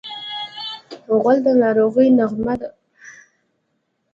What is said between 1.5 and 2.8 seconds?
ناروغۍ نغمه ده.